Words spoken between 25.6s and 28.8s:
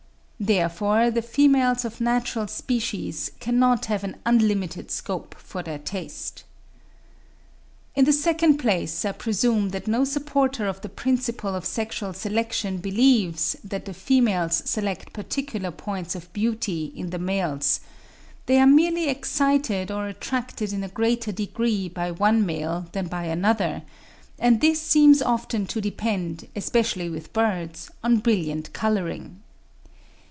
to depend, especially with birds, on brilliant